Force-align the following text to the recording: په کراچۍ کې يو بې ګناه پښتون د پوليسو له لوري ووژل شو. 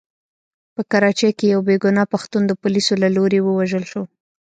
په 0.75 0.81
کراچۍ 0.91 1.31
کې 1.37 1.45
يو 1.53 1.61
بې 1.67 1.75
ګناه 1.83 2.11
پښتون 2.13 2.41
د 2.47 2.51
پوليسو 2.61 2.93
له 3.03 3.09
لوري 3.15 3.39
ووژل 3.41 3.83
شو. 3.91 4.03